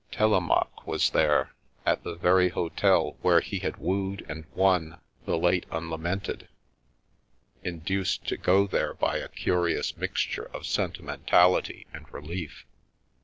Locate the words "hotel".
2.49-3.17